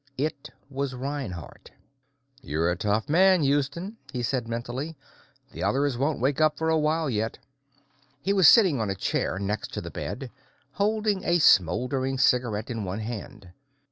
[0.17, 1.69] It was Reinhardt.
[2.41, 4.97] "You're a tough man, Houston," he said mentally.
[5.51, 7.37] "The others won't wake up for a while yet."
[8.19, 10.31] He was sitting on a chair next to the bed,
[10.71, 13.49] holding a smouldering cigarette in one hand.